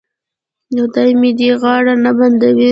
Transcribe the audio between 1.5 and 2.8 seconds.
غاړه نه بندوي.